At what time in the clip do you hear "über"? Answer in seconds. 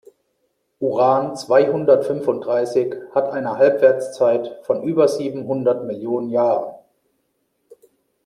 4.81-5.07